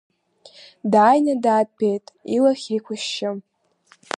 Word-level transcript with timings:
Дааины 0.91 1.33
даатәеит 1.43 2.05
илахь 2.35 2.67
еиқәышьшьы. 2.73 3.29